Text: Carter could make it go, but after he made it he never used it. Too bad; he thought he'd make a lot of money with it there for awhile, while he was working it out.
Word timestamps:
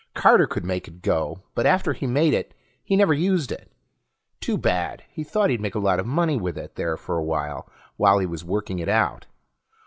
Carter 0.15 0.47
could 0.47 0.65
make 0.65 0.87
it 0.87 1.03
go, 1.03 1.43
but 1.53 1.67
after 1.67 1.93
he 1.93 2.07
made 2.07 2.33
it 2.33 2.55
he 2.83 2.95
never 2.95 3.13
used 3.13 3.51
it. 3.51 3.71
Too 4.39 4.57
bad; 4.57 5.03
he 5.11 5.23
thought 5.23 5.51
he'd 5.51 5.61
make 5.61 5.75
a 5.75 5.79
lot 5.79 5.99
of 5.99 6.07
money 6.07 6.37
with 6.37 6.57
it 6.57 6.73
there 6.73 6.97
for 6.97 7.17
awhile, 7.19 7.69
while 7.97 8.17
he 8.17 8.25
was 8.25 8.43
working 8.43 8.79
it 8.79 8.89
out. 8.89 9.27